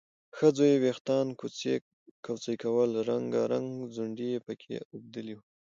ښځو 0.37 0.63
یې 0.71 0.77
وېښتان 0.83 1.27
کوڅۍ 2.25 2.55
کول، 2.63 2.91
رنګارنګ 3.09 3.69
ځونډي 3.95 4.27
یې 4.33 4.39
پکې 4.47 4.73
اوبدلي 4.93 5.33
وو 5.35 5.43